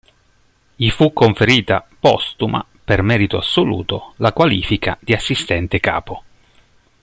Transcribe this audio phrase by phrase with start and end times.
[0.75, 6.23] Gli fu conferita, postuma, per merito assoluto, la qualifica di assistente capo.